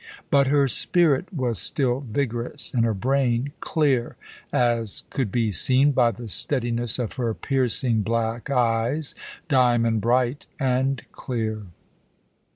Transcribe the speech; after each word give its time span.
But 0.31 0.47
her 0.47 0.67
spirit 0.67 1.31
was 1.31 1.59
still 1.59 1.99
vigorous 1.99 2.73
and 2.73 2.83
her 2.85 2.93
brain 2.95 3.51
clear, 3.59 4.15
as 4.51 5.03
could 5.11 5.31
be 5.31 5.51
seen 5.51 5.91
by 5.91 6.09
the 6.09 6.27
steadiness 6.27 6.97
of 6.97 7.13
her 7.17 7.35
piercing 7.35 8.01
black 8.01 8.49
eyes, 8.49 9.13
diamond 9.47 10.01
bright 10.01 10.47
and 10.59 11.03
clear. 11.11 11.65